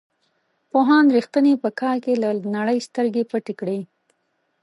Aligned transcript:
پوهاند 0.71 1.09
رښتین 1.17 1.45
په 1.63 1.69
کال 1.79 1.97
کې 2.05 2.13
له 2.23 2.29
نړۍ 2.57 2.79
سترګې 2.87 3.23
پټې 3.31 3.53
کړې. 3.59 3.79